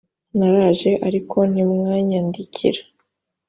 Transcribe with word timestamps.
naraje 0.37 0.91
ariko 1.07 1.37
ntimwanyakira 1.51 2.81